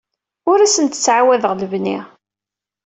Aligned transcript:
Ur 0.51 0.59
asent-ttɛawadeɣ 0.61 1.53
lebni. 1.55 1.97